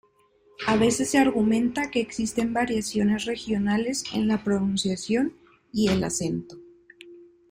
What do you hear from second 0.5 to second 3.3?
A veces se argumenta que existen variaciones